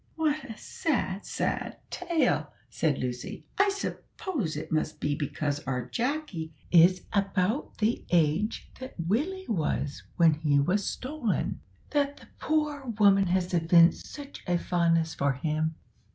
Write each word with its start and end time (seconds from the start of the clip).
"What 0.15 0.45
a 0.49 0.57
sad, 0.57 1.27
sad 1.27 1.77
tale!" 1.91 2.51
said 2.71 2.97
Lucy. 2.97 3.43
"I 3.59 3.69
suppose 3.69 4.57
it 4.57 4.71
must 4.71 4.99
be 4.99 5.13
because 5.13 5.59
our 5.67 5.85
Jacky 5.85 6.51
is 6.71 7.03
about 7.13 7.77
the 7.77 8.03
age 8.09 8.67
that 8.79 8.95
Willie 8.99 9.45
was 9.47 10.01
when 10.17 10.33
he 10.33 10.59
was 10.59 10.87
stolen, 10.89 11.59
that 11.91 12.17
the 12.17 12.29
poor 12.39 12.87
woman 12.97 13.27
has 13.27 13.53
evinced 13.53 14.07
such 14.07 14.41
a 14.47 14.57
fondness 14.57 15.13
for 15.13 15.33
him." 15.33 15.75